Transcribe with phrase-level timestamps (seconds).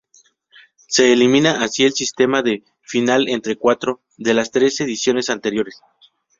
[0.87, 5.79] Se elimina así el sistema de "final entre cuatro" de las tres ediciones anteriores.